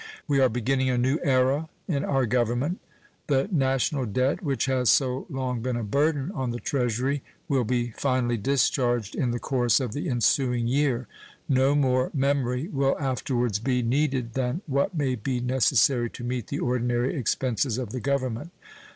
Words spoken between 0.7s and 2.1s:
a new era in